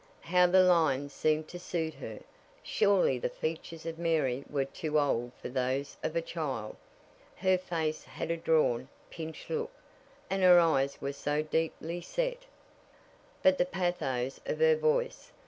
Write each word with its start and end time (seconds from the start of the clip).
How 0.21 0.47
the 0.47 0.63
lines 0.63 1.13
seemed 1.13 1.47
to 1.49 1.59
suit 1.59 1.93
her! 1.93 2.21
Surely 2.63 3.19
the 3.19 3.29
features 3.29 3.85
of 3.85 3.99
Mary 3.99 4.43
were 4.49 4.65
too 4.65 4.99
old 4.99 5.31
for 5.39 5.47
those 5.47 5.95
of 6.01 6.15
a 6.15 6.23
child. 6.23 6.75
Her 7.35 7.55
face 7.55 8.03
had 8.05 8.31
a 8.31 8.37
drawn, 8.37 8.89
pinched 9.11 9.51
look, 9.51 9.69
and 10.27 10.41
her 10.41 10.59
eyes 10.59 10.99
were 11.01 11.13
so 11.13 11.43
deeply 11.43 12.01
set. 12.01 12.45
But 13.43 13.59
the 13.59 13.65
pathos 13.65 14.39
of 14.47 14.57
her 14.57 14.75
voice! 14.75 15.31